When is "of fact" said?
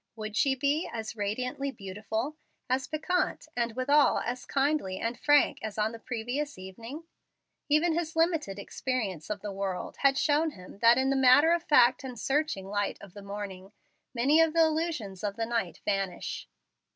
11.51-12.03